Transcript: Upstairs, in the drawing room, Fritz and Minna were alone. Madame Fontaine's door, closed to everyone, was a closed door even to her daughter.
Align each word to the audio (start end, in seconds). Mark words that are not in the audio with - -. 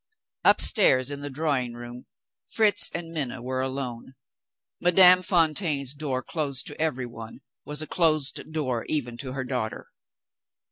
Upstairs, 0.43 1.11
in 1.11 1.19
the 1.19 1.29
drawing 1.29 1.73
room, 1.75 2.07
Fritz 2.53 2.89
and 2.91 3.11
Minna 3.11 3.39
were 3.39 3.61
alone. 3.61 4.15
Madame 4.79 5.21
Fontaine's 5.21 5.93
door, 5.93 6.23
closed 6.23 6.65
to 6.65 6.81
everyone, 6.81 7.41
was 7.65 7.83
a 7.83 7.87
closed 7.87 8.51
door 8.51 8.83
even 8.89 9.15
to 9.17 9.33
her 9.33 9.43
daughter. 9.43 9.91